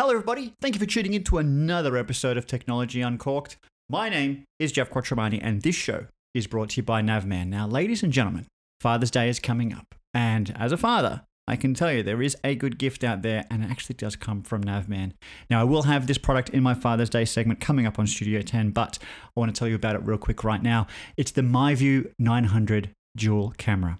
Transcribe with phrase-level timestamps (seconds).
[0.00, 0.54] Hello, everybody.
[0.62, 3.58] Thank you for tuning in to another episode of Technology Uncorked.
[3.90, 7.48] My name is Jeff Quattromani, and this show is brought to you by Navman.
[7.48, 8.46] Now, ladies and gentlemen,
[8.80, 12.34] Father's Day is coming up, and as a father, I can tell you there is
[12.42, 15.12] a good gift out there, and it actually does come from Navman.
[15.50, 18.40] Now, I will have this product in my Father's Day segment coming up on Studio
[18.40, 20.86] 10, but I want to tell you about it real quick right now.
[21.18, 22.88] It's the MiVue 900
[23.18, 23.98] dual camera.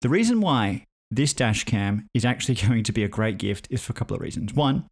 [0.00, 3.82] The reason why this dash cam is actually going to be a great gift is
[3.82, 4.54] for a couple of reasons.
[4.54, 4.86] One,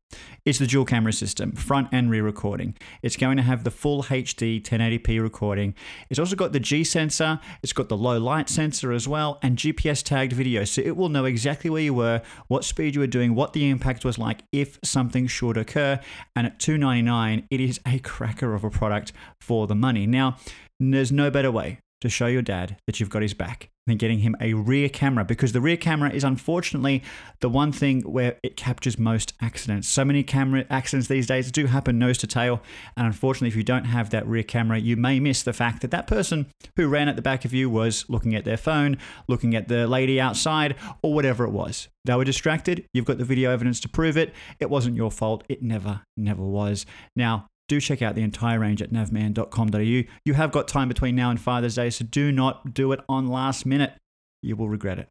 [0.45, 2.77] it's the dual camera system, front and rear recording.
[3.03, 5.75] It's going to have the full HD 1080p recording.
[6.11, 9.57] It's also got the G sensor, it's got the low light sensor as well, and
[9.57, 10.65] GPS tagged video.
[10.65, 13.69] So it will know exactly where you were, what speed you were doing, what the
[13.69, 16.01] impact was like if something should occur.
[16.37, 20.07] And at 299, it is a cracker of a product for the money.
[20.07, 20.37] Now,
[20.79, 24.21] there's no better way to show your dad that you've got his back than getting
[24.21, 27.03] him a rear camera because the rear camera is unfortunately
[27.41, 29.89] the one thing where it captures most accidents.
[29.89, 32.63] So many camera accidents these days do happen nose to tail,
[32.97, 35.91] and unfortunately, if you don't have that rear camera, you may miss the fact that
[35.91, 36.47] that person
[36.77, 39.87] who ran at the back of you was looking at their phone, looking at the
[39.87, 41.89] lady outside, or whatever it was.
[42.05, 42.85] They were distracted.
[42.93, 44.35] You've got the video evidence to prove it.
[44.59, 45.45] It wasn't your fault.
[45.49, 46.85] It never, never was.
[47.15, 49.79] Now, do check out the entire range at navman.com.au.
[50.25, 53.29] You have got time between now and Father's Day, so do not do it on
[53.29, 53.95] last minute.
[54.43, 55.09] You will regret it.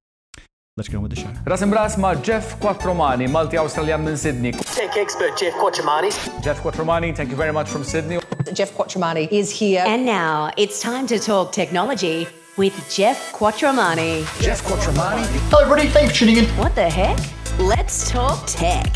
[0.77, 1.29] Let's go on with the show.
[1.45, 4.51] Ras imbras ma' Jeff Quattromani, Multi-Australian minn Sydney.
[4.53, 6.11] Tech expert Jeff Quattromani.
[6.41, 8.19] Jeff Quattromani, thank you very much from Sydney.
[8.53, 9.83] Jeff Quattromani is here.
[9.85, 12.25] And now it's time to talk technology
[12.57, 14.23] with Jeff Quattromani.
[14.41, 15.25] Jeff Quattromani.
[15.49, 15.89] Hello, everybody.
[15.89, 16.45] Thanks for tuning in.
[16.57, 17.19] What the heck?
[17.59, 18.87] Let's talk tech.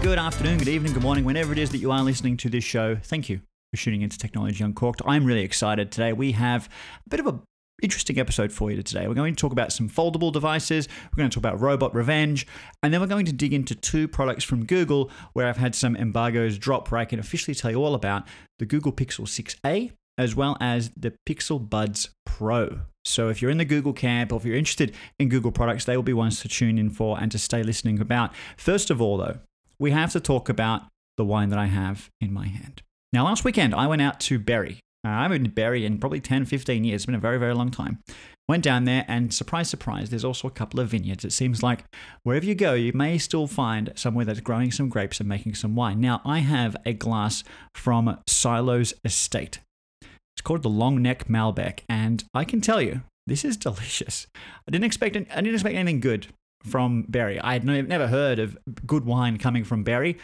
[0.00, 2.62] Good afternoon, good evening, good morning, whenever it is that you are listening to this
[2.62, 2.96] show.
[2.96, 3.40] Thank you
[3.72, 5.02] for tuning into Technology Uncorked.
[5.04, 6.12] I'm really excited today.
[6.12, 6.68] We have
[7.04, 7.40] a bit of a
[7.82, 9.08] interesting episode for you today.
[9.08, 12.46] We're going to talk about some foldable devices, we're going to talk about robot revenge,
[12.82, 15.96] and then we're going to dig into two products from Google where I've had some
[15.96, 18.24] embargoes drop where I can officially tell you all about
[18.60, 22.80] the Google Pixel 6a as well as the Pixel Buds Pro.
[23.04, 25.96] So if you're in the Google camp or if you're interested in Google products, they
[25.96, 28.34] will be ones to tune in for and to stay listening about.
[28.56, 29.38] First of all, though,
[29.80, 30.82] we have to talk about
[31.16, 32.82] the wine that I have in my hand.
[33.12, 34.80] Now, last weekend, I went out to Berry.
[35.04, 37.00] Uh, I haven't been to Berry in probably 10, 15 years.
[37.00, 37.98] It's been a very, very long time.
[38.48, 41.24] Went down there, and surprise, surprise, there's also a couple of vineyards.
[41.24, 41.84] It seems like
[42.22, 45.76] wherever you go, you may still find somewhere that's growing some grapes and making some
[45.76, 46.00] wine.
[46.00, 49.60] Now, I have a glass from Silo's Estate.
[50.02, 54.26] It's called the Long Neck Malbec, and I can tell you, this is delicious.
[54.36, 56.28] I didn't expect I didn't expect anything good
[56.64, 57.40] from Berry.
[57.40, 60.18] I had never heard of good wine coming from Berry,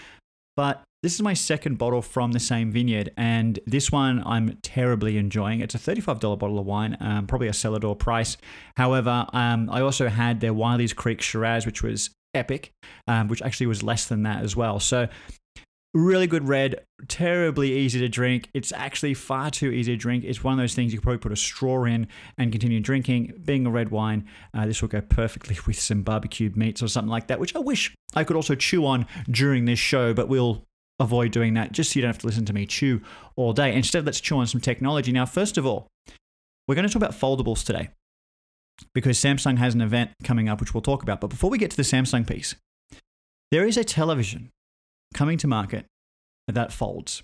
[0.57, 5.19] but this is my second bottle from the same vineyard, and this one I'm terribly
[5.19, 5.61] enjoying.
[5.61, 8.39] It's a $35 bottle of wine, um, probably a cellar door price.
[8.77, 12.73] However, um, I also had their Wiley's Creek Shiraz, which was epic,
[13.07, 14.81] um, which actually was less than that as well.
[14.81, 15.09] So
[15.95, 18.51] really good red, terribly easy to drink.
[18.53, 20.25] It's actually far too easy to drink.
[20.25, 23.35] It's one of those things you could probably put a straw in and continue drinking.
[23.45, 27.11] Being a red wine, uh, this will go perfectly with some barbecued meats or something
[27.11, 30.65] like that, which I wish I could also chew on during this show, but we'll
[31.01, 33.01] avoid doing that just so you don't have to listen to me chew
[33.37, 33.75] all day.
[33.75, 35.13] Instead, let's chew on some technology.
[35.13, 35.89] Now, first of all,
[36.67, 37.91] we're going to talk about foldables today
[38.95, 41.21] because Samsung has an event coming up, which we'll talk about.
[41.21, 42.55] But before we get to the Samsung piece,
[43.51, 44.51] there is a television
[45.15, 45.87] coming to market
[46.49, 47.23] that folds.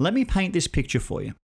[0.00, 1.34] Let me paint this picture for you.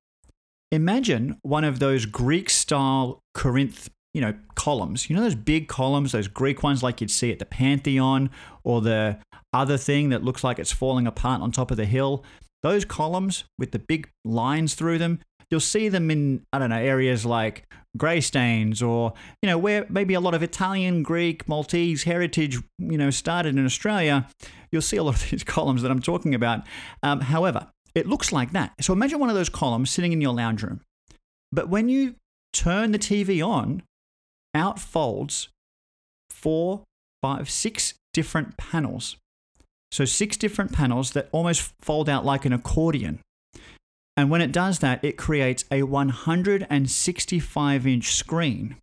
[0.71, 5.11] Imagine one of those Greek style Corinth, you know, columns.
[5.11, 8.31] You know those big columns, those Greek ones like you'd see at the Pantheon
[8.63, 9.19] or the
[9.53, 12.25] other thing that looks like it's falling apart on top of the hill.
[12.63, 16.77] Those columns with the big lines through them, you'll see them in I don't know
[16.77, 19.13] areas like Greystanes or
[19.43, 23.65] you know where maybe a lot of Italian, Greek, Maltese heritage you know started in
[23.65, 24.27] Australia.
[24.75, 26.63] You'll see a lot of these columns that I'm talking about.
[27.03, 28.75] Um, however, it looks like that.
[28.81, 30.81] So imagine one of those columns sitting in your lounge room,
[31.53, 32.17] but when you
[32.53, 33.83] turn the TV on,
[34.55, 35.49] out folds
[36.31, 36.83] four,
[37.23, 39.17] five, six different panels.
[39.93, 43.21] So six different panels that almost fold out like an accordion.
[44.17, 48.77] And when it does that, it creates a 165 inch screen,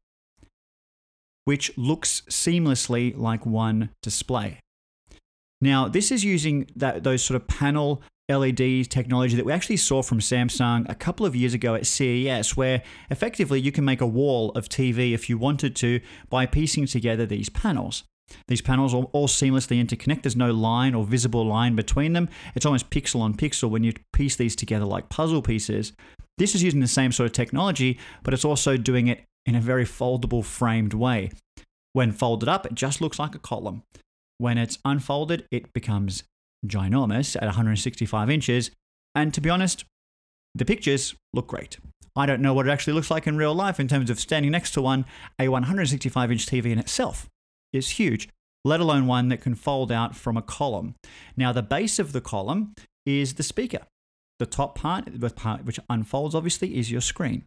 [1.46, 4.60] which looks seamlessly like one display.
[5.62, 10.02] Now, this is using that, those sort of panel LED technology that we actually saw
[10.02, 14.08] from Samsung a couple of years ago at CES, where effectively you can make a
[14.08, 16.00] wall of TV if you wanted to
[16.30, 18.04] by piecing together these panels.
[18.48, 20.24] These panels all, all seamlessly interconnect.
[20.24, 22.30] There's no line or visible line between them.
[22.56, 25.92] It's almost pixel on pixel when you piece these together like puzzle pieces.
[26.38, 29.62] This is using the same sort of technology, but it's also doing it in a
[29.62, 31.32] very foldable, framed way.
[31.94, 33.84] When folded up, it just looks like a column.
[34.42, 36.24] When it's unfolded, it becomes
[36.66, 38.72] ginormous at 165 inches.
[39.14, 39.86] And to be honest,
[40.56, 41.78] the pictures look great.
[42.16, 44.52] I don't know what it actually looks like in real life in terms of standing
[44.52, 45.06] next to one.
[45.38, 47.28] A 165 inch TV in itself
[47.72, 48.30] is huge,
[48.66, 50.96] let alone one that can fold out from a column.
[51.38, 52.74] Now, the base of the column
[53.06, 53.86] is the speaker.
[54.40, 57.44] The top part, the part which unfolds obviously, is your screen.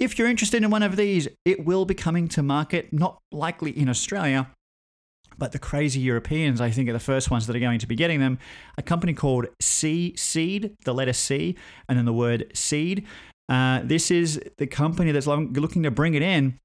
[0.00, 3.70] If you're interested in one of these, it will be coming to market, not likely
[3.70, 4.50] in Australia,
[5.38, 7.96] but the crazy Europeans, I think, are the first ones that are going to be
[7.96, 8.38] getting them.
[8.78, 11.56] A company called C Seed, the letter C,
[11.88, 13.06] and then the word seed.
[13.48, 16.58] Uh, this is the company that's looking to bring it in.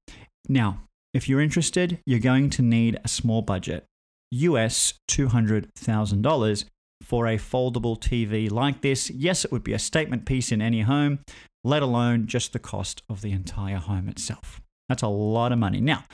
[0.48, 0.82] Now,
[1.12, 3.84] if you're interested, you're going to need a small budget
[4.30, 6.64] US $200,000
[7.02, 9.10] for a foldable TV like this.
[9.10, 11.20] Yes, it would be a statement piece in any home,
[11.64, 14.60] let alone just the cost of the entire home itself.
[14.88, 15.80] That's a lot of money.
[15.80, 16.04] Now,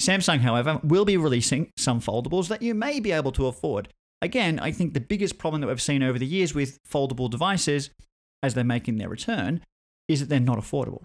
[0.00, 3.88] Samsung, however, will be releasing some foldables that you may be able to afford.
[4.22, 7.90] Again, I think the biggest problem that we've seen over the years with foldable devices
[8.42, 9.60] as they're making their return
[10.08, 11.02] is that they're not affordable.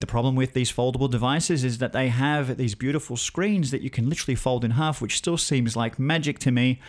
[0.00, 3.90] The problem with these foldable devices is that they have these beautiful screens that you
[3.90, 6.80] can literally fold in half, which still seems like magic to me.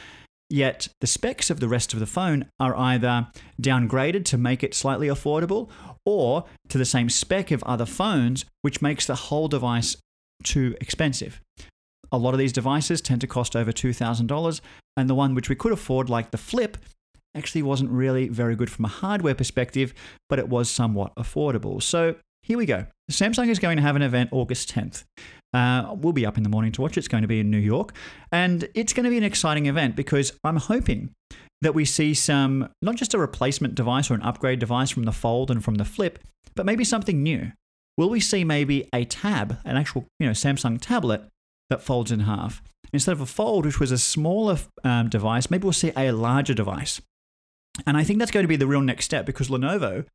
[0.50, 3.28] Yet the specs of the rest of the phone are either
[3.62, 5.70] downgraded to make it slightly affordable
[6.06, 9.96] or to the same spec of other phones, which makes the whole device
[10.46, 11.42] too expensive.
[12.12, 14.62] A lot of these devices tend to cost over $2,000,
[14.96, 16.78] and the one which we could afford, like the Flip,
[17.36, 19.94] actually wasn't really very good from a hardware perspective,
[20.30, 21.84] but it was somewhat affordable.
[21.84, 22.86] So here we go.
[23.12, 25.04] Samsung is going to have an event August 10th.
[25.54, 26.98] Uh, we'll be up in the morning to watch.
[26.98, 27.94] It's going to be in New York.
[28.32, 31.12] And it's going to be an exciting event because I'm hoping
[31.62, 35.12] that we see some, not just a replacement device or an upgrade device from the
[35.12, 36.20] Fold and from the Flip,
[36.56, 37.52] but maybe something new.
[37.98, 41.24] Will we see maybe a tab, an actual you know Samsung tablet
[41.70, 42.62] that folds in half?
[42.94, 46.54] Instead of a Fold, which was a smaller um, device, maybe we'll see a larger
[46.54, 47.02] device.
[47.86, 50.06] And I think that's going to be the real next step because Lenovo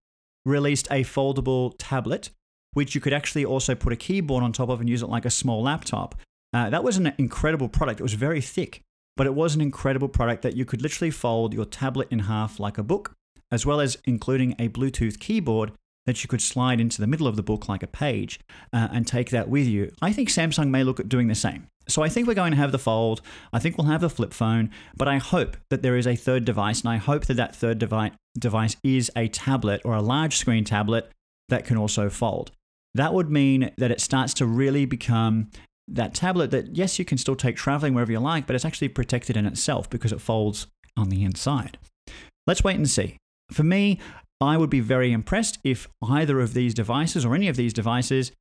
[0.47, 2.31] released a foldable tablet,
[2.73, 5.27] which you could actually also put a keyboard on top of and use it like
[5.27, 6.15] a small laptop.
[6.55, 8.01] Uh, that was an incredible product.
[8.01, 8.81] It was very thick,
[9.17, 12.59] but it was an incredible product that you could literally fold your tablet in half
[12.59, 13.15] like a book,
[13.53, 15.73] as well as including a Bluetooth keyboard
[16.11, 18.41] that you could slide into the middle of the book like a page
[18.73, 19.93] uh, and take that with you.
[20.03, 21.69] I think Samsung may look at doing the same.
[21.87, 23.21] So I think we're going to have the Fold.
[23.53, 26.45] I think we'll have the flip phone, but I hope that there is a third
[26.45, 30.37] device, and I hope that that third device device is a tablet or a large
[30.37, 31.11] screen tablet
[31.49, 32.53] that can also fold.
[32.95, 35.51] That would mean that it starts to really become
[35.89, 38.89] that tablet that yes, you can still take traveling wherever you like, but it's actually
[38.89, 40.67] protected in itself because it folds
[40.97, 41.79] on the inside.
[42.47, 43.17] Let's wait and see.
[43.53, 43.99] For me,
[44.41, 48.33] I would be very impressed if either of these devices or any of these devices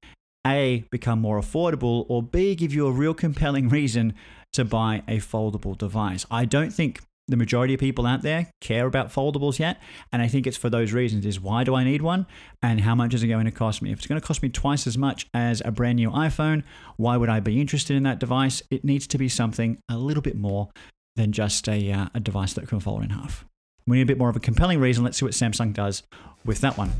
[0.47, 4.13] a, become more affordable, or B, give you a real compelling reason
[4.53, 6.25] to buy a foldable device.
[6.31, 9.79] I don't think the majority of people out there care about foldables yet,
[10.11, 12.25] and I think it's for those reasons is why do I need one
[12.63, 13.91] and how much is it going to cost me?
[13.91, 16.63] If it's going to cost me twice as much as a brand new iPhone,
[16.97, 18.63] why would I be interested in that device?
[18.71, 20.69] It needs to be something a little bit more
[21.15, 23.45] than just a, uh, a device that can fold in half.
[23.89, 25.03] We need a bit more of a compelling reason.
[25.03, 26.03] Let's see what Samsung does
[26.45, 26.91] with that one.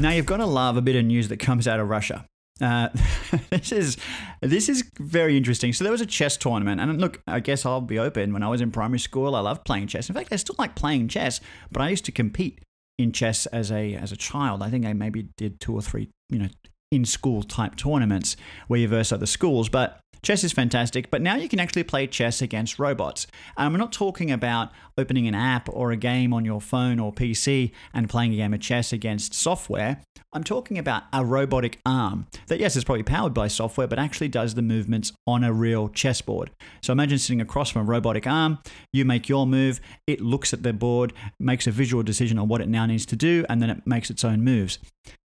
[0.00, 2.26] Now you've got to love a bit of news that comes out of Russia.
[2.60, 2.88] Uh,
[3.50, 3.96] this is
[4.40, 5.72] this is very interesting.
[5.72, 8.32] So there was a chess tournament, and look, I guess I'll be open.
[8.32, 10.08] When I was in primary school, I loved playing chess.
[10.08, 12.64] In fact, I still like playing chess, but I used to compete
[12.98, 14.60] in chess as a as a child.
[14.60, 16.48] I think I maybe did two or three, you know,
[16.90, 18.36] in school type tournaments
[18.66, 19.68] where you verse other schools.
[19.68, 23.26] But Chess is fantastic, but now you can actually play chess against robots.
[23.56, 27.12] And we're not talking about opening an app or a game on your phone or
[27.12, 30.00] PC and playing a game of chess against software.
[30.32, 34.28] I'm talking about a robotic arm that, yes, is probably powered by software, but actually
[34.28, 36.52] does the movements on a real chessboard.
[36.84, 38.60] So imagine sitting across from a robotic arm,
[38.92, 42.60] you make your move, it looks at the board, makes a visual decision on what
[42.60, 44.78] it now needs to do, and then it makes its own moves.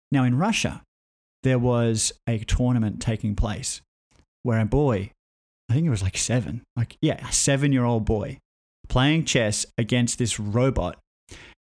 [0.10, 0.84] Now, in Russia,
[1.44, 3.82] there was a tournament taking place
[4.46, 5.10] where a boy,
[5.70, 8.38] I think it was like seven, like, yeah, a seven year old boy
[8.88, 11.00] playing chess against this robot.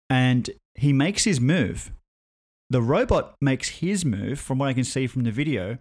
[0.09, 1.91] And he makes his move.
[2.69, 5.77] The robot makes his move, from what I can see from the video.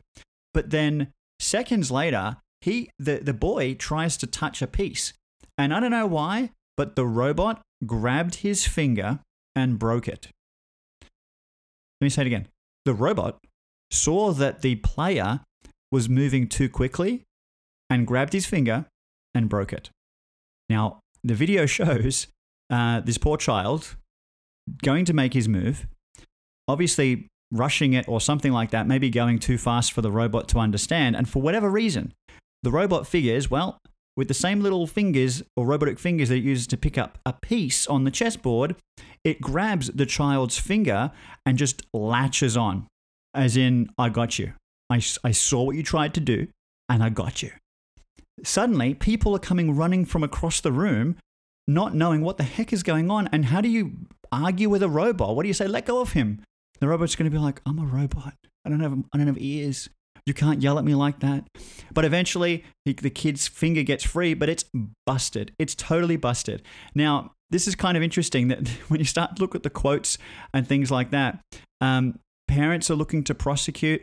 [0.52, 5.12] But then seconds later, he the, the boy tries to touch a piece.
[5.56, 9.20] And I don't know why, but the robot grabbed his finger
[9.54, 10.28] and broke it.
[12.00, 12.48] Let me say it again.
[12.84, 13.38] The robot
[13.92, 15.40] saw that the player
[15.90, 17.24] was moving too quickly
[17.90, 18.86] and grabbed his finger
[19.34, 19.90] and broke it.
[20.68, 22.28] Now, the video shows
[22.70, 23.96] uh, this poor child
[24.82, 25.86] going to make his move.
[26.66, 30.58] Obviously, rushing it or something like that, maybe going too fast for the robot to
[30.58, 31.16] understand.
[31.16, 32.12] And for whatever reason,
[32.62, 33.78] the robot figures, well,
[34.16, 37.32] with the same little fingers or robotic fingers that it uses to pick up a
[37.32, 38.76] piece on the chessboard,
[39.24, 41.12] it grabs the child's finger
[41.46, 42.86] and just latches on,
[43.34, 44.52] as in, I got you.
[44.90, 46.48] I, I saw what you tried to do
[46.88, 47.50] and I got you.
[48.44, 51.16] Suddenly, people are coming running from across the room,
[51.66, 53.28] not knowing what the heck is going on.
[53.32, 53.92] And how do you
[54.30, 55.34] argue with a robot?
[55.34, 55.66] What do you say?
[55.66, 56.40] Let go of him.
[56.80, 58.34] The robot's going to be like, I'm a robot.
[58.64, 59.88] I don't have, I don't have ears.
[60.26, 61.48] You can't yell at me like that.
[61.92, 64.64] But eventually, he, the kid's finger gets free, but it's
[65.06, 65.52] busted.
[65.58, 66.62] It's totally busted.
[66.94, 70.18] Now, this is kind of interesting that when you start to look at the quotes
[70.52, 71.40] and things like that,
[71.80, 74.02] um, parents are looking to prosecute.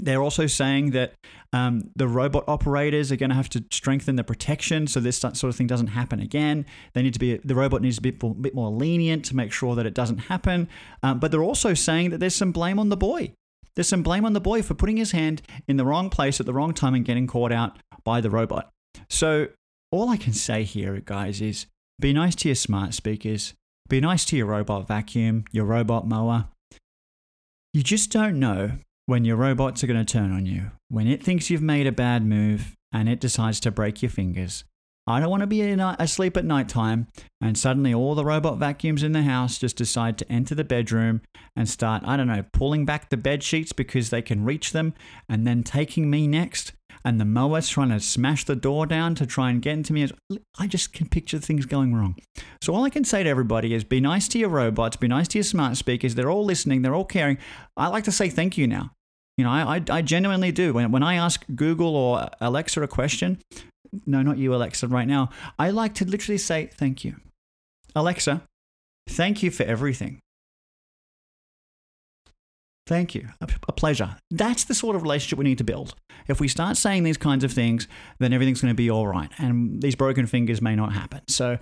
[0.00, 1.14] They're also saying that
[1.52, 5.44] um, the robot operators are going to have to strengthen the protection so this sort
[5.44, 6.66] of thing doesn't happen again.
[6.94, 9.52] They need to be the robot needs to be a bit, more lenient to make
[9.52, 10.68] sure that it doesn't happen.
[11.02, 13.32] Um, but they're also saying that there's some blame on the boy.
[13.76, 16.46] There's some blame on the boy for putting his hand in the wrong place at
[16.46, 18.70] the wrong time and getting caught out by the robot.
[19.08, 19.48] So
[19.90, 21.66] all I can say here, guys, is
[22.00, 23.54] be nice to your smart speakers.
[23.88, 26.48] Be nice to your robot vacuum, your robot mower.
[27.72, 28.72] You just don't know
[29.06, 31.92] when your robots are going to turn on you, when it thinks you've made a
[31.92, 34.64] bad move and it decides to break your fingers.
[35.06, 37.08] I don't want to be asleep at night time
[37.38, 41.20] and suddenly all the robot vacuums in the house just decide to enter the bedroom
[41.54, 44.94] and start, I don't know, pulling back the bed sheets because they can reach them
[45.28, 46.72] and then taking me next
[47.04, 50.08] and the mower's trying to smash the door down to try and get into me.
[50.58, 52.16] I just can picture things going wrong.
[52.62, 55.28] So all I can say to everybody is be nice to your robots, be nice
[55.28, 56.14] to your smart speakers.
[56.14, 57.38] They're all listening, they're all caring.
[57.76, 58.92] I like to say thank you now.
[59.36, 60.72] You know, I, I, I genuinely do.
[60.72, 63.38] When, when I ask Google or Alexa a question,
[64.06, 67.16] no, not you, Alexa, right now, I like to literally say thank you.
[67.94, 68.42] Alexa,
[69.08, 70.20] thank you for everything.
[72.86, 73.28] Thank you.
[73.40, 74.16] A, pleasure.
[74.30, 75.94] That's the sort of relationship we need to build.
[76.28, 77.88] If we start saying these kinds of things,
[78.18, 79.30] then everything's going to be all right.
[79.38, 81.22] And these broken fingers may not happen.
[81.28, 81.58] So,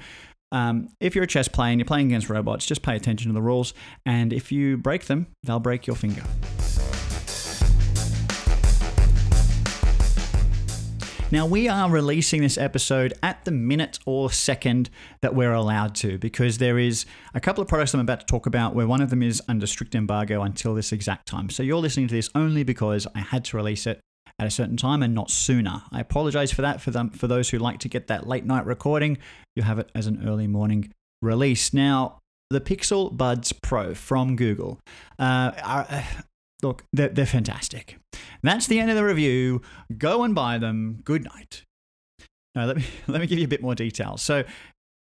[0.50, 3.34] um, if you're a chess player and you're playing against robots, just pay attention to
[3.34, 3.72] the rules.
[4.04, 6.22] And if you break them, they'll break your finger.
[11.32, 14.90] Now, we are releasing this episode at the minute or second
[15.22, 18.44] that we're allowed to because there is a couple of products I'm about to talk
[18.44, 21.48] about where one of them is under strict embargo until this exact time.
[21.48, 23.98] So you're listening to this only because I had to release it
[24.38, 25.84] at a certain time and not sooner.
[25.90, 28.66] I apologize for that for them for those who like to get that late night
[28.66, 29.16] recording.
[29.56, 31.72] You have it as an early morning release.
[31.72, 32.18] Now,
[32.50, 34.80] the Pixel Buds Pro from Google
[35.18, 36.02] uh,
[36.62, 37.98] look, they're, they're fantastic.
[38.42, 39.62] That's the end of the review.
[39.96, 41.00] Go and buy them.
[41.04, 41.64] Good night.
[42.54, 44.16] Now, let me, let me give you a bit more detail.
[44.16, 44.44] So,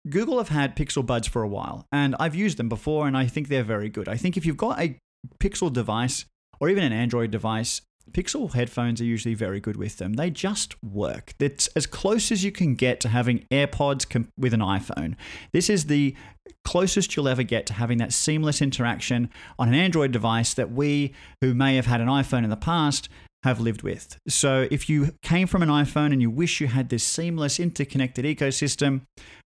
[0.08, 3.26] Google have had Pixel Buds for a while, and I've used them before, and I
[3.26, 4.08] think they're very good.
[4.08, 4.96] I think if you've got a
[5.40, 6.26] Pixel device
[6.60, 7.82] or even an Android device,
[8.12, 10.14] Pixel headphones are usually very good with them.
[10.14, 11.34] They just work.
[11.38, 15.16] It's as close as you can get to having AirPods with an iPhone.
[15.52, 16.16] This is the
[16.64, 21.14] closest you'll ever get to having that seamless interaction on an Android device that we,
[21.40, 23.08] who may have had an iPhone in the past,
[23.46, 24.18] have lived with.
[24.26, 28.24] So if you came from an iPhone and you wish you had this seamless interconnected
[28.24, 29.02] ecosystem,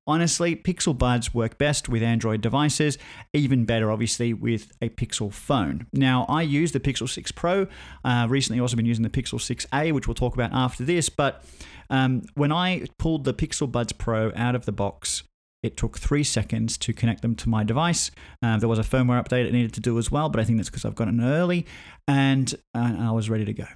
[0.06, 2.96] honestly, Pixel Buds work best with Android devices,
[3.34, 5.86] even better, obviously, with a Pixel phone.
[5.92, 7.66] Now, I use the Pixel 6 Pro.
[8.02, 11.10] Uh, recently, also been using the Pixel 6a, which we'll talk about after this.
[11.10, 11.44] But
[11.90, 15.24] um, when I pulled the Pixel Buds Pro out of the box,
[15.62, 18.10] it took three seconds to connect them to my device.
[18.42, 20.58] Uh, there was a firmware update it needed to do as well, but I think
[20.58, 21.66] that's because I've gotten early
[22.08, 23.66] and uh, I was ready to go.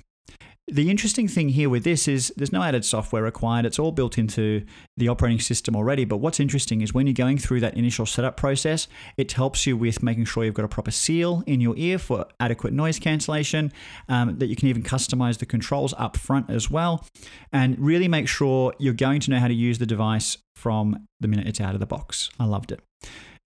[0.67, 3.67] The interesting thing here with this is there's no added software required.
[3.67, 4.65] It's all built into
[4.97, 6.07] the operating system already.
[6.07, 9.77] But what's interesting is when you're going through that initial setup process, it helps you
[9.77, 13.73] with making sure you've got a proper seal in your ear for adequate noise cancellation,
[14.09, 17.05] um, that you can even customize the controls up front as well,
[17.53, 21.29] and really make sure you're going to know how to use the device from the
[21.29, 22.31] minute it's out of the box.
[22.41, 22.81] I loved it.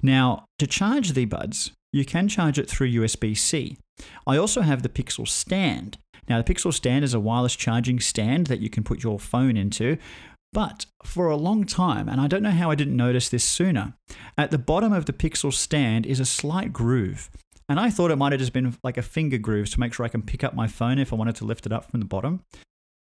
[0.00, 3.76] Now, to charge the buds, you can charge it through USB C.
[4.24, 5.98] I also have the Pixel Stand.
[6.28, 9.56] Now, the Pixel Stand is a wireless charging stand that you can put your phone
[9.56, 9.96] into.
[10.52, 13.94] But for a long time, and I don't know how I didn't notice this sooner,
[14.36, 17.30] at the bottom of the Pixel stand is a slight groove.
[17.68, 20.06] And I thought it might have just been like a finger groove to make sure
[20.06, 22.06] I can pick up my phone if I wanted to lift it up from the
[22.06, 22.40] bottom.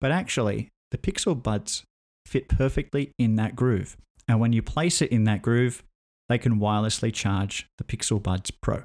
[0.00, 1.84] But actually, the Pixel Buds
[2.26, 3.96] fit perfectly in that groove.
[4.28, 5.82] And when you place it in that groove,
[6.28, 8.82] they can wirelessly charge the Pixel Buds Pro.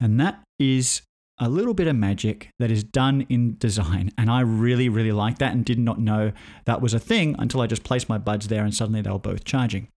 [0.00, 1.02] And that is
[1.38, 4.10] a little bit of magic that is done in design.
[4.18, 6.32] And I really, really like that and did not know
[6.66, 9.18] that was a thing until I just placed my buds there and suddenly they were
[9.18, 9.88] both charging.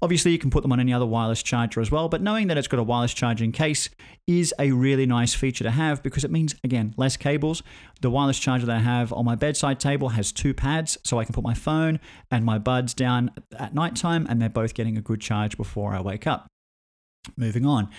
[0.00, 2.56] Obviously, you can put them on any other wireless charger as well, but knowing that
[2.56, 3.90] it's got a wireless charging case
[4.26, 7.62] is a really nice feature to have because it means, again, less cables.
[8.00, 11.24] The wireless charger that I have on my bedside table has two pads, so I
[11.24, 11.98] can put my phone
[12.30, 16.00] and my buds down at nighttime and they're both getting a good charge before I
[16.00, 16.46] wake up.
[17.36, 17.90] Moving on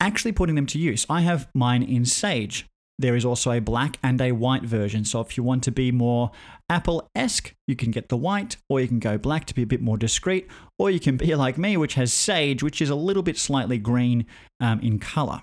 [0.00, 1.06] actually putting them to use.
[1.08, 2.66] I have mine in Sage.
[2.98, 5.06] There is also a black and a white version.
[5.06, 6.32] So if you want to be more
[6.68, 9.66] Apple esque, you can get the white, or you can go black to be a
[9.66, 12.94] bit more discreet, or you can be like me, which has Sage, which is a
[12.94, 14.26] little bit slightly green
[14.60, 15.40] um, in color.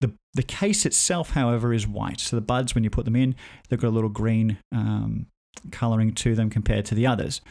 [0.00, 2.20] The, the case itself, however, is white.
[2.20, 3.34] So the buds, when you put them in,
[3.68, 5.26] they've got a little green um,
[5.70, 7.42] coloring to them compared to the others.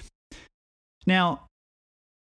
[1.05, 1.47] Now,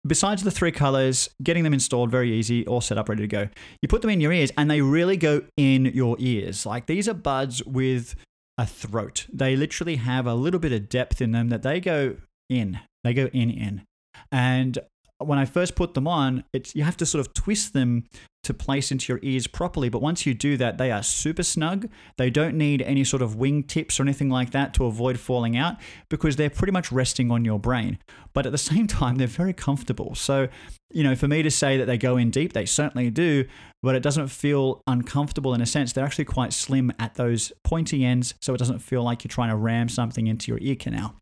[0.05, 3.49] besides the three colors, getting them installed very easy, all set up, ready to go.
[3.81, 6.65] You put them in your ears, and they really go in your ears.
[6.65, 8.15] Like these are buds with
[8.57, 9.27] a throat.
[9.31, 12.17] They literally have a little bit of depth in them that they go
[12.49, 12.79] in.
[13.03, 13.83] They go in in.
[14.31, 14.79] And
[15.19, 18.05] when I first put them on, it's you have to sort of twist them
[18.43, 19.87] to place into your ears properly.
[19.87, 21.87] But once you do that, they are super snug.
[22.17, 25.55] They don't need any sort of wing tips or anything like that to avoid falling
[25.55, 25.77] out
[26.09, 27.99] because they're pretty much resting on your brain.
[28.33, 30.13] But at the same time, they're very comfortable.
[30.15, 30.49] So,
[30.91, 33.45] you know, for me to say that they go in deep, they certainly do,
[33.81, 35.93] but it doesn't feel uncomfortable in a sense.
[35.93, 39.49] They're actually quite slim at those pointy ends, so it doesn't feel like you're trying
[39.49, 41.15] to ram something into your ear canal.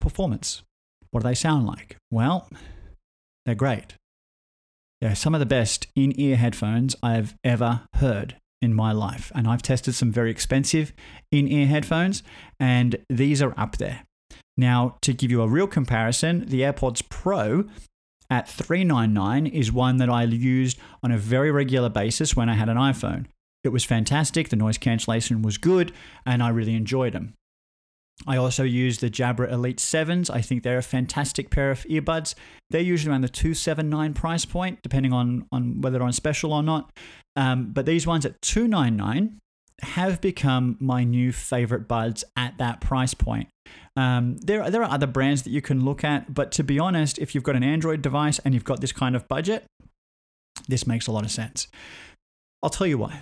[0.00, 0.62] Performance.
[1.16, 1.96] What do they sound like?
[2.10, 2.46] Well,
[3.46, 3.94] they're great.
[5.00, 9.32] They're some of the best in ear headphones I've ever heard in my life.
[9.34, 10.92] And I've tested some very expensive
[11.32, 12.22] in ear headphones,
[12.60, 14.02] and these are up there.
[14.58, 17.64] Now, to give you a real comparison, the AirPods Pro
[18.28, 22.68] at 399 is one that I used on a very regular basis when I had
[22.68, 23.24] an iPhone.
[23.64, 25.94] It was fantastic, the noise cancellation was good,
[26.26, 27.32] and I really enjoyed them.
[28.26, 30.30] I also use the Jabra Elite 7s.
[30.30, 32.34] I think they're a fantastic pair of earbuds.
[32.70, 36.62] They're usually around the 279 price point, depending on, on whether they're on special or
[36.62, 36.90] not.
[37.36, 39.38] Um, but these ones at 299
[39.82, 43.48] have become my new favorite buds at that price point.
[43.96, 47.18] Um, there, there are other brands that you can look at, but to be honest,
[47.18, 49.66] if you've got an Android device and you've got this kind of budget,
[50.68, 51.68] this makes a lot of sense.
[52.62, 53.20] I'll tell you why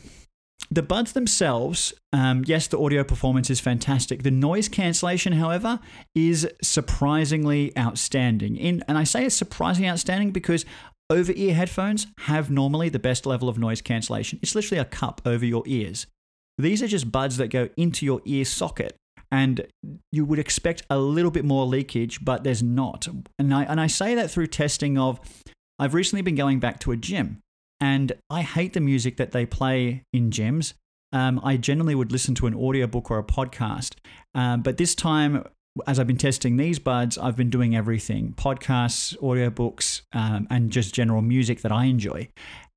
[0.71, 4.23] the buds themselves, um, yes, the audio performance is fantastic.
[4.23, 5.81] The noise cancellation, however,
[6.15, 8.57] is surprisingly outstanding.
[8.57, 10.65] In, and I say it's surprisingly outstanding because
[11.11, 14.39] over ear headphones have normally the best level of noise cancellation.
[14.43, 16.07] It's literally a cup over your ears.
[16.57, 18.97] These are just buds that go into your ear socket.
[19.31, 19.67] And
[20.13, 23.09] you would expect a little bit more leakage, but there's not.
[23.39, 25.19] And I, and I say that through testing of,
[25.79, 27.41] I've recently been going back to a gym
[27.85, 30.73] and I hate the music that they play in gyms.
[31.13, 33.97] Um, I generally would listen to an audiobook or a podcast.
[34.35, 35.45] Um, but this time,
[35.87, 40.95] as I've been testing these buds, I've been doing everything podcasts, audiobooks, um, and just
[40.95, 42.31] general music that I enjoy.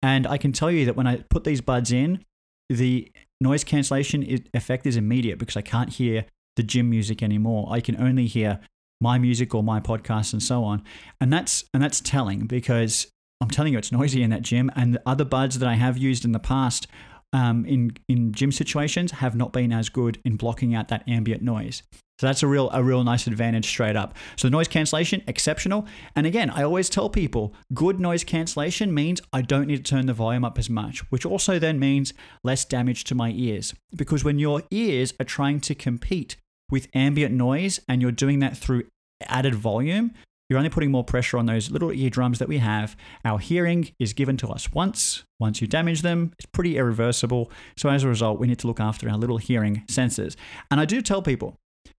[0.04, 2.26] And I can tell you that when I put these buds in,
[2.70, 6.26] the noise cancellation effect is immediate because I can't hear
[6.58, 7.70] the gym music anymore.
[7.72, 8.60] I can only hear
[9.00, 10.84] my music or my podcast and so on.
[11.22, 13.08] And that's and that's telling because
[13.42, 14.72] I'm telling you, it's noisy in that gym.
[14.76, 16.88] And the other buds that I have used in the past
[17.34, 21.42] um, in in gym situations have not been as good in blocking out that ambient
[21.42, 21.84] noise.
[22.20, 24.16] So that's a real a real nice advantage straight up.
[24.38, 25.86] So noise cancellation exceptional.
[26.16, 30.08] And again, I always tell people good noise cancellation means I don't need to turn
[30.08, 34.24] the volume up as much, which also then means less damage to my ears because
[34.24, 36.38] when your ears are trying to compete
[36.72, 38.86] with ambient noise and you're doing that through
[39.28, 40.12] added volume,
[40.50, 42.96] you're only putting more pressure on those little eardrums that we have.
[43.26, 45.24] Our hearing is given to us once.
[45.40, 47.52] Once you damage them, it's pretty irreversible.
[47.76, 50.36] So as a result, we need to look after our little hearing sensors.
[50.72, 51.56] And I do tell people,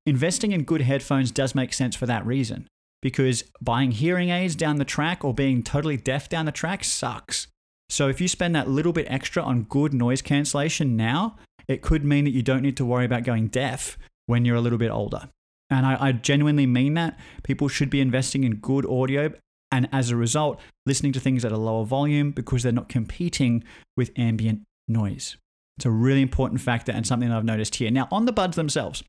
[0.07, 2.67] investing in good headphones does make sense for that reason.
[3.01, 7.47] Because buying hearing aids down the track or being totally deaf down the track sucks.
[7.91, 11.37] So if you spend that little bit extra on good noise cancellation now,
[11.69, 14.61] it could mean that you don't need to worry about going deaf when you're a
[14.61, 15.29] little bit older.
[15.71, 17.19] And I, I genuinely mean that.
[17.43, 19.33] People should be investing in good audio
[19.71, 23.65] and as a result, listening to things at a lower volume because they're not competing
[23.97, 25.37] with ambient noise.
[25.77, 27.91] It's a really important factor and something that I've noticed here.
[27.91, 29.05] Now, on the buds themselves,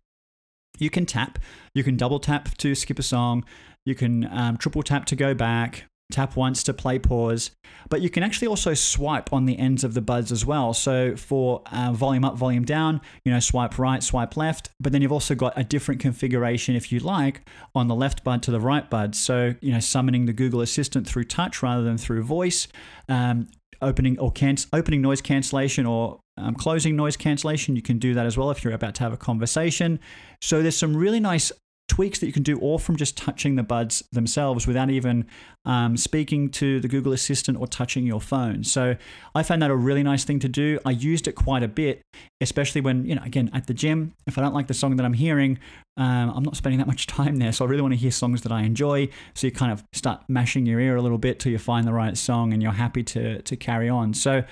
[0.77, 1.39] you can tap,
[1.73, 3.43] you can double tap to skip a song,
[3.85, 7.51] you can um, triple tap to go back, tap once to play pause,
[7.89, 10.73] but you can actually also swipe on the ends of the buds as well.
[10.73, 15.01] So for uh, volume up, volume down, you know, swipe right, swipe left, but then
[15.01, 18.59] you've also got a different configuration if you like on the left bud to the
[18.59, 19.15] right bud.
[19.15, 22.67] So, you know, summoning the Google Assistant through touch rather than through voice.
[23.07, 23.47] Um,
[23.81, 27.75] opening or can, opening noise cancellation or um, closing noise cancellation.
[27.75, 29.99] You can do that as well if you're about to have a conversation.
[30.41, 31.51] So there's some really nice
[31.89, 35.25] tweaks that you can do all from just touching the buds themselves without even
[35.65, 38.63] um, speaking to the Google Assistant or touching your phone.
[38.63, 38.95] So
[39.35, 40.79] I found that a really nice thing to do.
[40.85, 42.01] I used it quite a bit,
[42.39, 45.03] especially when, you know, again, at the gym, if I don't like the song that
[45.03, 45.59] I'm hearing,
[45.97, 47.51] um, I'm not spending that much time there.
[47.51, 49.09] So I really want to hear songs that I enjoy.
[49.35, 51.93] So you kind of start mashing your ear a little bit till you find the
[51.93, 54.13] right song and you're happy to, to carry on.
[54.13, 54.43] So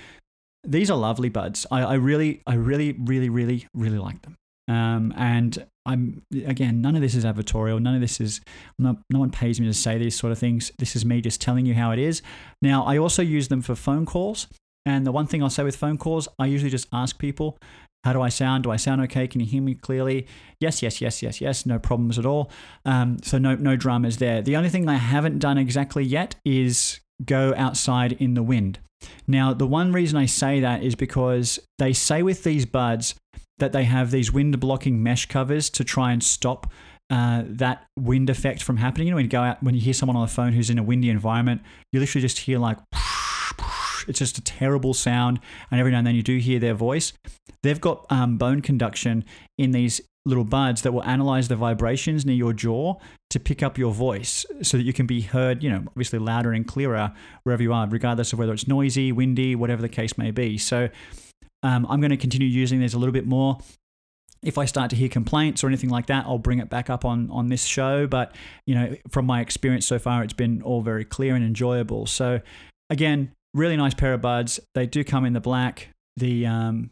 [0.66, 1.66] these are lovely buds.
[1.72, 4.36] I, I really, I really, really, really, really like them.
[4.68, 7.82] Um, and I'm again, none of this is advertorial.
[7.82, 8.42] None of this is
[8.78, 10.72] no one pays me to say these sort of things.
[10.78, 12.22] This is me just telling you how it is.
[12.62, 14.48] Now, I also use them for phone calls.
[14.86, 17.58] And the one thing I'll say with phone calls, I usually just ask people,
[18.06, 18.64] how do I sound?
[18.64, 19.28] Do I sound okay?
[19.28, 20.28] Can you hear me clearly?
[20.62, 21.66] Yes, yes, yes, yes, yes.
[21.66, 22.52] No problems at all.
[22.86, 24.42] Um, so no, no dramas there.
[24.42, 28.80] The only thing I haven't done exactly yet is go outside in the wind.
[29.28, 33.16] Now, the one reason I say that is because they say with these buds
[33.60, 36.72] that they have these wind blocking mesh covers to try and stop
[37.10, 39.08] uh, that wind effect from happening.
[39.08, 40.78] You know, when you go out, when you hear someone on the phone who's in
[40.78, 42.78] a windy environment, you literally just hear like,
[44.08, 45.40] it's just a terrible sound.
[45.72, 47.14] And every now and then you do hear their voice.
[47.64, 49.26] They've got um, bone conduction
[49.58, 52.96] in these little buds that will analyze the vibrations near your jaw
[53.30, 56.54] to pick up your voice so that you can be heard, you know, obviously louder
[56.54, 57.14] and clearer
[57.44, 60.58] wherever you are, regardless of whether it's noisy, windy, whatever the case may be.
[60.58, 60.90] So
[61.64, 63.58] um, I'm going to continue using these a little bit more.
[64.44, 67.04] If I start to hear complaints or anything like that, I'll bring it back up
[67.04, 68.06] on on this show.
[68.06, 68.36] But
[68.66, 72.06] you know, from my experience so far, it's been all very clear and enjoyable.
[72.06, 72.40] So
[72.90, 74.60] again, really nice pair of buds.
[74.76, 76.92] They do come in the black, the um,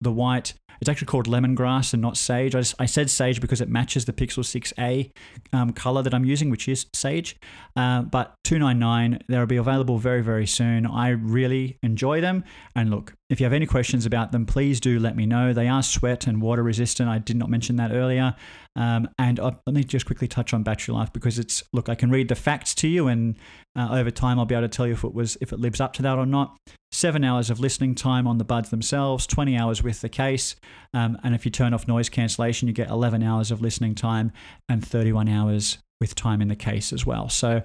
[0.00, 0.54] the white.
[0.80, 2.54] It's actually called lemongrass and not sage.
[2.54, 5.10] I, just, I said sage because it matches the Pixel 6a
[5.52, 7.36] um, color that I'm using, which is sage.
[7.76, 10.86] Uh, but 299, they'll be available very, very soon.
[10.86, 12.44] I really enjoy them.
[12.74, 15.52] And look, if you have any questions about them, please do let me know.
[15.52, 17.08] They are sweat and water resistant.
[17.08, 18.34] I did not mention that earlier.
[18.76, 21.94] Um, and uh, let me just quickly touch on battery life because it's look, I
[21.94, 23.36] can read the facts to you, and
[23.76, 25.80] uh, over time I'll be able to tell you if it was if it lives
[25.80, 26.56] up to that or not.
[26.92, 30.56] Seven hours of listening time on the buds themselves, 20 hours with the case,
[30.94, 34.32] um, and if you turn off noise cancellation, you get 11 hours of listening time
[34.68, 37.28] and 31 hours with time in the case as well.
[37.28, 37.62] So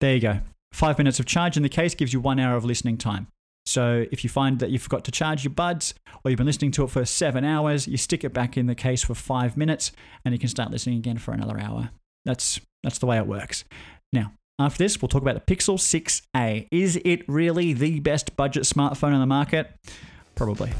[0.00, 0.40] there you go.
[0.72, 3.26] Five minutes of charge in the case gives you one hour of listening time.
[3.66, 6.70] So if you find that you forgot to charge your buds or you've been listening
[6.72, 9.92] to it for seven hours, you stick it back in the case for five minutes
[10.24, 11.90] and you can start listening again for another hour.
[12.24, 13.64] That's that's the way it works.
[14.12, 16.66] Now, after this, we'll talk about the Pixel 6a.
[16.70, 19.74] Is it really the best budget smartphone on the market?
[20.34, 20.72] Probably.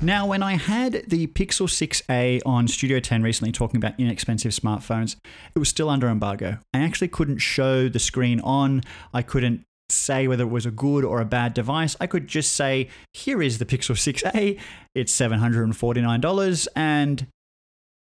[0.00, 5.16] Now, when I had the Pixel 6a on Studio 10 recently talking about inexpensive smartphones,
[5.56, 6.58] it was still under embargo.
[6.72, 8.82] I actually couldn't show the screen on.
[9.12, 11.96] I couldn't say whether it was a good or a bad device.
[12.00, 14.60] I could just say, here is the Pixel 6a.
[14.94, 17.26] It's $749 and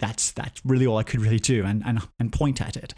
[0.01, 2.95] that's that's really all I could really do and, and and point at it.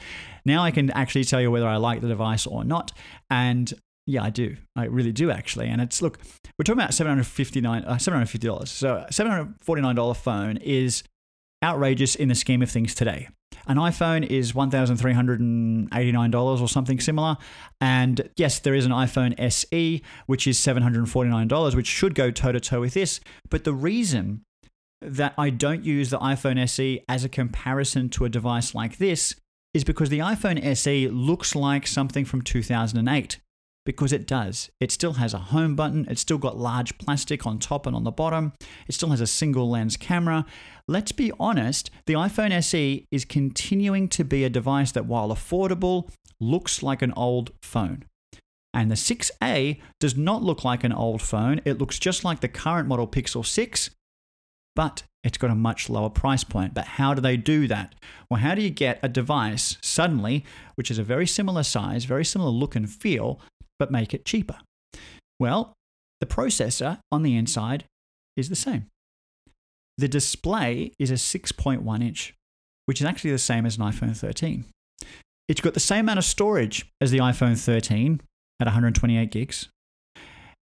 [0.47, 2.93] Now I can actually tell you whether I like the device or not.
[3.29, 3.75] And
[4.07, 4.57] yeah, I do.
[4.77, 5.69] I really do actually.
[5.69, 6.19] And it's look,
[6.59, 8.71] we're talking about seven hundred fifty nine, uh, seven hundred fifty dollars.
[8.71, 11.03] So seven hundred forty nine dollar phone is
[11.63, 13.29] outrageous in the scheme of things today.
[13.67, 17.37] An iPhone is one thousand three hundred and eighty nine dollars or something similar.
[17.81, 21.89] And yes, there is an iPhone SE which is seven hundred forty nine dollars, which
[21.89, 23.19] should go toe to toe with this.
[23.51, 24.43] But the reason
[25.03, 29.35] that I don't use the iPhone SE as a comparison to a device like this
[29.75, 33.39] is because the iPhone SE looks like something from 2008
[33.87, 34.69] because it does.
[34.81, 38.05] It still has a home button, it's still got large plastic on top and on
[38.05, 38.53] the bottom,
[38.87, 40.45] it still has a single lens camera.
[40.87, 46.11] Let's be honest, the iPhone SE is continuing to be a device that, while affordable,
[46.39, 48.05] looks like an old phone.
[48.75, 51.63] And the 6A does not look like an old phone.
[51.65, 53.91] It looks just like the current model Pixel 6,
[54.75, 56.75] but it's got a much lower price point.
[56.75, 57.95] But how do they do that?
[58.31, 60.45] Well, how do you get a device suddenly,
[60.75, 63.41] which is a very similar size, very similar look and feel,
[63.79, 64.59] but make it cheaper?
[65.39, 65.75] Well,
[66.21, 67.85] the processor on the inside
[68.37, 68.87] is the same.
[69.99, 72.35] The display is a 6.1 inch,
[72.87, 74.65] which is actually the same as an iPhone 13.
[75.49, 78.21] It's got the same amount of storage as the iPhone 13
[78.61, 79.69] at 128 gigs.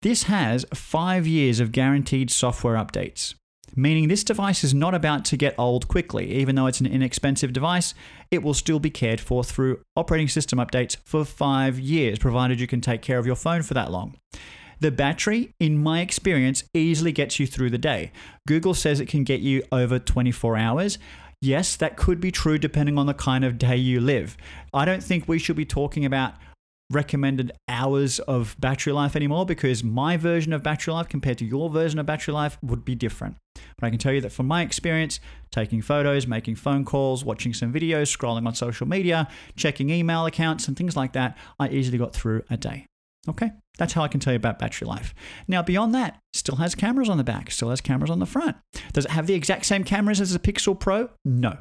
[0.01, 3.35] This has five years of guaranteed software updates,
[3.75, 6.33] meaning this device is not about to get old quickly.
[6.33, 7.95] Even though it's an inexpensive device,
[8.31, 12.67] it will still be cared for through operating system updates for five years, provided you
[12.67, 14.17] can take care of your phone for that long.
[14.81, 18.11] The battery, in my experience, easily gets you through the day.
[18.49, 20.99] Google says it can get you over 24 hours.
[21.41, 24.37] yes, that could be true depending on the kind of day you live.
[24.73, 26.35] I don't think we should be talking about
[26.95, 31.71] recommended hours of battery life anymore because my version of battery life compared to your
[31.71, 33.37] version of battery life would be different.
[33.79, 37.55] But I can tell you that from my experience, taking photos, making phone calls, watching
[37.55, 41.99] some videos, scrolling on social media, checking email accounts, and things like that, I easily
[41.99, 42.87] got through a day.
[43.29, 45.15] Okay, that's how I can tell you about battery life.
[45.47, 48.57] Now, beyond that, still has cameras on the back, still has cameras on the front.
[48.93, 51.09] Does it have the exact same cameras as the Pixel Pro?
[51.25, 51.59] No.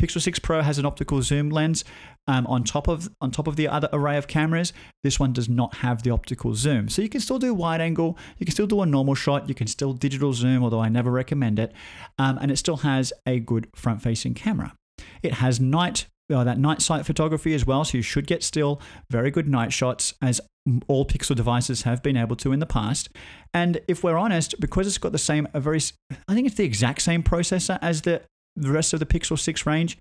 [0.00, 1.84] Pixel 6 Pro has an optical zoom lens
[2.26, 4.72] um, on top of on top of the other array of cameras.
[5.02, 8.18] This one does not have the optical zoom, so you can still do wide angle.
[8.38, 9.48] You can still do a normal shot.
[9.48, 11.72] You can still digital zoom, although I never recommend it.
[12.18, 14.74] Um, and it still has a good front-facing camera.
[15.22, 18.80] It has night uh, that night sight photography as well, so you should get still
[19.10, 20.40] very good night shots as
[20.88, 23.10] all Pixel devices have been able to in the past.
[23.52, 25.80] And if we're honest, because it's got the same, a very,
[26.26, 28.22] I think it's the exact same processor as the
[28.56, 29.98] the rest of the Pixel 6 range,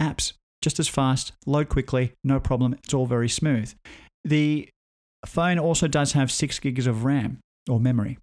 [0.00, 2.74] apps just as fast, load quickly, no problem.
[2.74, 3.72] It's all very smooth.
[4.24, 4.68] The
[5.26, 8.18] phone also does have six gigs of RAM or memory.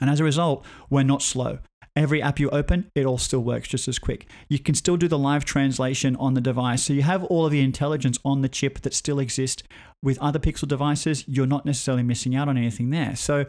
[0.00, 1.58] And as a result, we're not slow.
[1.96, 4.28] Every app you open, it all still works just as quick.
[4.48, 6.84] You can still do the live translation on the device.
[6.84, 9.64] So you have all of the intelligence on the chip that still exists
[10.02, 11.24] with other Pixel devices.
[11.26, 13.16] You're not necessarily missing out on anything there.
[13.16, 13.46] So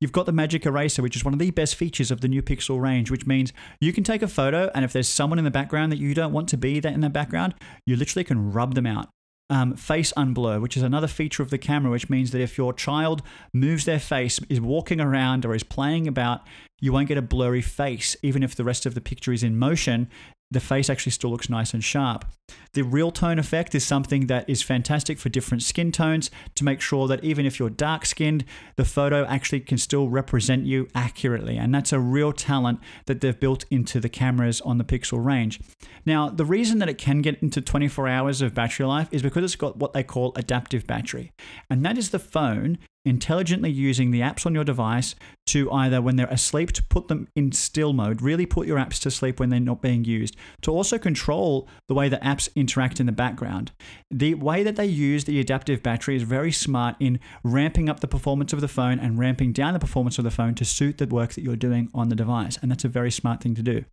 [0.00, 2.42] you've got the Magic Eraser, which is one of the best features of the new
[2.42, 5.50] Pixel range, which means you can take a photo and if there's someone in the
[5.50, 7.54] background that you don't want to be in the background,
[7.86, 9.08] you literally can rub them out
[9.50, 12.72] um, face unblur, which is another feature of the camera, which means that if your
[12.72, 16.42] child moves their face, is walking around, or is playing about,
[16.80, 19.58] you won't get a blurry face, even if the rest of the picture is in
[19.58, 20.08] motion
[20.50, 22.24] the face actually still looks nice and sharp.
[22.72, 26.80] The real tone effect is something that is fantastic for different skin tones to make
[26.80, 28.44] sure that even if you're dark skinned,
[28.76, 31.56] the photo actually can still represent you accurately.
[31.56, 35.60] And that's a real talent that they've built into the cameras on the Pixel range.
[36.04, 39.44] Now, the reason that it can get into 24 hours of battery life is because
[39.44, 41.32] it's got what they call adaptive battery.
[41.68, 45.14] And that is the phone intelligently using the apps on your device
[45.46, 49.00] to either when they're asleep to put them in still mode really put your apps
[49.00, 53.00] to sleep when they're not being used to also control the way the apps interact
[53.00, 53.72] in the background.
[54.10, 58.08] The way that they use the adaptive battery is very smart in ramping up the
[58.08, 61.06] performance of the phone and ramping down the performance of the phone to suit the
[61.06, 63.84] work that you're doing on the device and that's a very smart thing to do.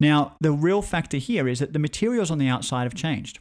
[0.00, 3.38] Now the real factor here is that the materials on the outside have changed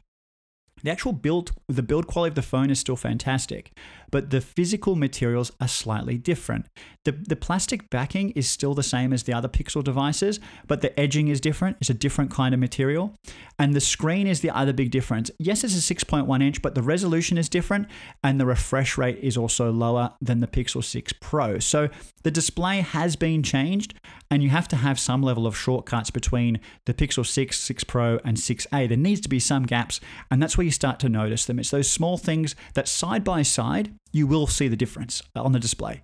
[0.84, 3.72] the actual build, the build quality of the phone is still fantastic,
[4.12, 6.68] but the physical materials are slightly different.
[7.04, 10.98] The, the plastic backing is still the same as the other Pixel devices, but the
[11.00, 11.78] edging is different.
[11.80, 13.16] It's a different kind of material.
[13.60, 15.32] And the screen is the other big difference.
[15.40, 17.88] Yes, it's a 6.1 inch, but the resolution is different,
[18.24, 21.60] and the refresh rate is also lower than the Pixel 6 Pro.
[21.60, 21.90] So
[22.28, 23.94] the display has been changed,
[24.30, 28.20] and you have to have some level of shortcuts between the Pixel 6, 6 Pro,
[28.26, 28.90] and 6A.
[28.90, 31.58] There needs to be some gaps, and that's where you start to notice them.
[31.58, 35.60] It's those small things that side by side, you will see the difference on the
[35.60, 36.04] display.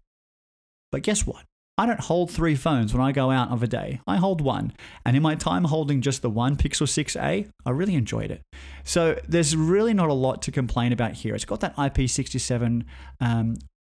[0.93, 1.43] But guess what?
[1.77, 3.99] I don't hold three phones when I go out of a day.
[4.07, 4.71] I hold one.
[5.05, 8.43] And in my time holding just the one Pixel 6a, I really enjoyed it.
[8.85, 11.35] So there's really not a lot to complain about here.
[11.35, 12.85] It's got that IP67
[13.19, 13.55] um,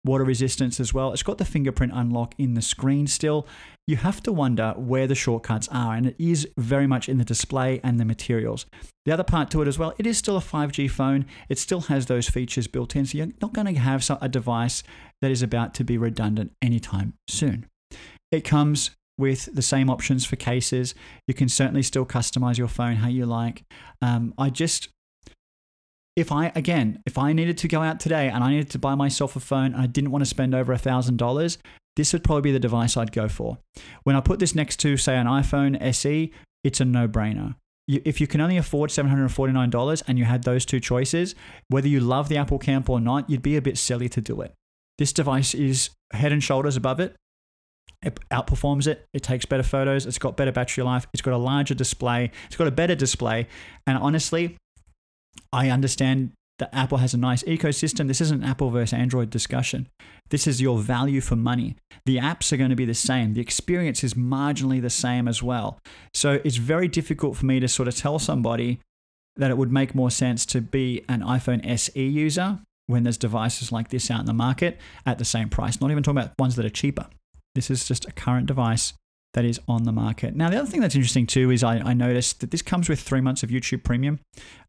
[0.06, 1.14] water resistance as well.
[1.14, 3.48] It's got the fingerprint unlock in the screen still.
[3.88, 7.26] You have to wonder where the shortcuts are, and it is very much in the
[7.26, 8.66] display and the materials.
[9.06, 11.26] The other part to it as well, it is still a 5G phone.
[11.50, 14.84] It still has those features built in, so you're not going to have a device
[15.22, 17.66] that is about to be redundant anytime soon.
[18.32, 20.96] It comes with the same options for cases.
[21.28, 23.64] You can certainly still customize your phone how you like.
[24.02, 24.90] Um, I just
[26.16, 28.96] if I again, if I needed to go out today and I needed to buy
[28.96, 31.58] myself a phone and I didn't want to spend over a thousand dollars,
[31.96, 33.58] this would probably be the device I'd go for.
[34.04, 36.32] When I put this next to, say, an iPhone SE,
[36.64, 37.56] it's a no-brainer.
[37.88, 41.36] if you can only afford $749 and you had those two choices,
[41.68, 44.42] whether you love the Apple Camp or not, you'd be a bit silly to do
[44.42, 44.54] it.
[44.98, 47.16] This device is head and shoulders above it.
[48.02, 49.06] It outperforms it.
[49.14, 50.06] It takes better photos.
[50.06, 51.08] It's got better battery life.
[51.14, 52.32] It's got a larger display.
[52.48, 53.48] It's got a better display.
[53.88, 54.58] And honestly,
[55.52, 58.08] I understand that Apple has a nice ecosystem.
[58.08, 59.88] This isn't Apple versus Android discussion.
[60.30, 61.76] This is your value for money.
[62.06, 63.34] The apps are going to be the same.
[63.34, 65.80] The experience is marginally the same as well.
[66.14, 68.80] So it's very difficult for me to sort of tell somebody
[69.36, 73.72] that it would make more sense to be an iPhone SE user when there's devices
[73.72, 75.82] like this out in the market at the same price.
[75.82, 77.08] Not even talking about ones that are cheaper.
[77.56, 78.94] This is just a current device
[79.34, 80.36] that is on the market.
[80.36, 83.00] Now, the other thing that's interesting too is I, I noticed that this comes with
[83.00, 84.20] three months of YouTube Premium,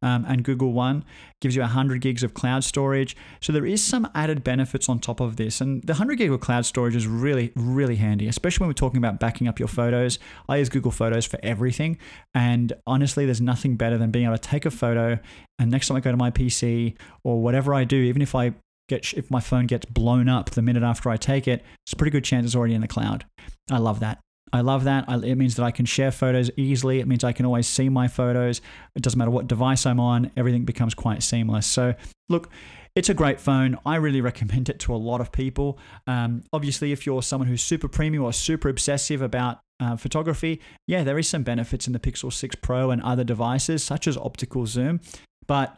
[0.03, 1.05] um, and Google One
[1.41, 3.17] gives you 100 gigs of cloud storage.
[3.41, 6.41] So there is some added benefits on top of this, and the 100 gig of
[6.41, 10.19] cloud storage is really, really handy, especially when we're talking about backing up your photos.
[10.49, 11.99] I use Google Photos for everything,
[12.35, 15.19] and honestly, there's nothing better than being able to take a photo,
[15.59, 18.55] and next time I go to my PC or whatever I do, even if I
[18.89, 21.97] get if my phone gets blown up the minute after I take it, it's a
[21.97, 23.25] pretty good chance it's already in the cloud.
[23.71, 24.21] I love that.
[24.55, 25.07] I love that.
[25.09, 27.01] I, it means that I can share photos easily.
[27.01, 28.61] It means I can always see my photos.
[28.95, 31.67] It doesn't matter what device I'm on, everything becomes quite seamless.
[31.67, 31.95] So,
[32.29, 32.51] look,
[32.95, 33.77] it's a great phone.
[33.85, 35.81] I really recommend it to a lot of people.
[36.07, 41.03] Um, obviously, if you're someone who's super premium or super obsessive about uh, photography, yeah,
[41.03, 44.67] there is some benefits in the Pixel 6 Pro and other devices, such as optical
[44.67, 45.01] zoom.
[45.49, 45.77] But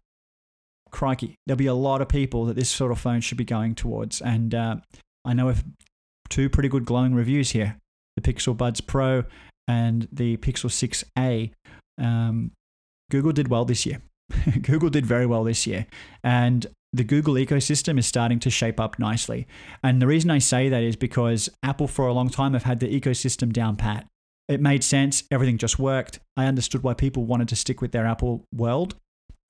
[0.90, 3.74] crikey, there'll be a lot of people that this sort of phone should be going
[3.74, 4.20] towards.
[4.20, 4.76] And uh,
[5.24, 5.64] I know of
[6.28, 7.78] two pretty good glowing reviews here
[8.16, 9.24] the Pixel Buds Pro
[9.68, 11.52] and the Pixel 6a.
[11.98, 12.52] Um,
[13.10, 14.00] Google did well this year.
[14.62, 15.86] Google did very well this year.
[16.24, 19.46] And the Google ecosystem is starting to shape up nicely.
[19.82, 22.80] And the reason I say that is because Apple, for a long time, have had
[22.80, 24.06] the ecosystem down pat.
[24.48, 26.20] It made sense, everything just worked.
[26.36, 28.94] I understood why people wanted to stick with their Apple world.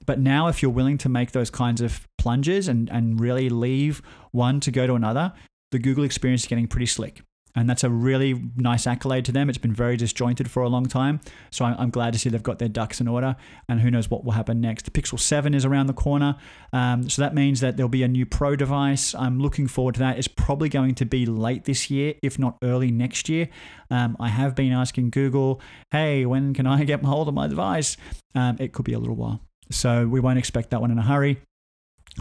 [0.06, 4.02] But now, if you're willing to make those kinds of plunges and, and really leave
[4.30, 5.32] one to go to another,
[5.72, 7.22] the Google experience is getting pretty slick.
[7.56, 9.48] And that's a really nice accolade to them.
[9.48, 11.20] It's been very disjointed for a long time.
[11.50, 13.34] So I'm glad to see they've got their ducks in order.
[13.68, 14.84] And who knows what will happen next.
[14.84, 16.36] The Pixel 7 is around the corner.
[16.72, 19.14] Um, so that means that there'll be a new Pro device.
[19.14, 20.18] I'm looking forward to that.
[20.18, 23.48] It's probably going to be late this year, if not early next year.
[23.90, 27.96] Um, I have been asking Google, hey, when can I get hold of my device?
[28.34, 29.40] Um, it could be a little while.
[29.70, 31.40] So we won't expect that one in a hurry.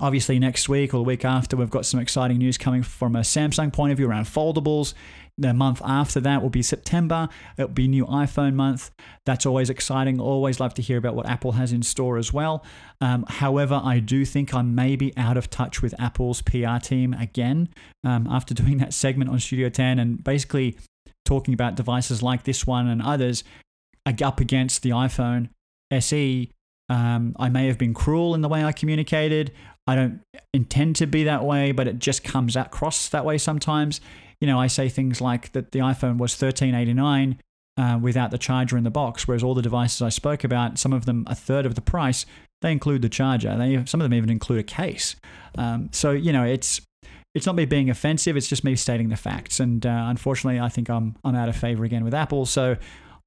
[0.02, 3.22] Obviously, next week or the week after, we've got some exciting news coming from a
[3.22, 4.94] Samsung point of view around foldables.
[5.38, 7.28] The month after that will be September.
[7.58, 8.92] It'll be new iPhone month.
[9.26, 10.20] That's always exciting.
[10.20, 12.64] Always love to hear about what Apple has in store as well.
[13.02, 17.14] Um, however, I do think I may be out of touch with Apple's PR team
[17.14, 17.70] again
[18.06, 20.78] um, after doing that segment on Studio 10 and basically
[21.26, 23.44] talking about devices like this one and others
[24.22, 25.50] up against the iPhone
[25.92, 26.50] SE.
[26.88, 29.52] Um, I may have been cruel in the way I communicated.
[29.88, 30.22] I don't
[30.54, 34.02] intend to be that way, but it just comes across that way sometimes
[34.40, 37.40] you know, I say things like that the iPhone was 1389
[37.78, 40.94] uh, without the charger in the box, whereas all the devices I spoke about, some
[40.94, 42.26] of them a third of the price,
[42.62, 43.58] they include the charger.
[43.58, 45.16] They some of them even include a case.
[45.58, 46.82] Um, so you know, it's
[47.34, 48.38] it's not me being offensive.
[48.38, 49.60] It's just me stating the facts.
[49.60, 52.46] And uh, unfortunately, I think I'm I'm out of favor again with Apple.
[52.46, 52.78] So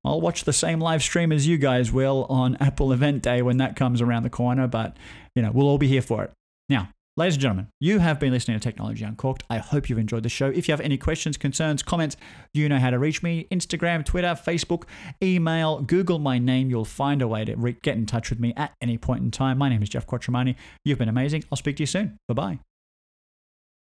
[0.04, 3.58] I'll watch the same live stream as you guys will on Apple Event Day when
[3.58, 4.66] that comes around the corner.
[4.66, 4.96] But
[5.34, 6.32] you know, we'll all be here for it.
[6.68, 9.42] Now, Ladies and gentlemen, you have been listening to Technology Uncorked.
[9.50, 10.50] I hope you've enjoyed the show.
[10.50, 12.16] If you have any questions, concerns, comments,
[12.54, 14.84] you know how to reach me Instagram, Twitter, Facebook,
[15.20, 16.70] email, Google my name.
[16.70, 19.32] You'll find a way to re- get in touch with me at any point in
[19.32, 19.58] time.
[19.58, 20.54] My name is Jeff Quattromani.
[20.84, 21.42] You've been amazing.
[21.50, 22.18] I'll speak to you soon.
[22.28, 22.58] Bye bye.